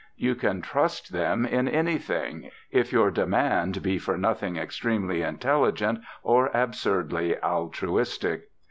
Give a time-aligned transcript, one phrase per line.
[0.17, 6.49] You can trust them in anything, if your demand be for nothing extremely intelligent or
[6.55, 8.45] absurdly altruistic.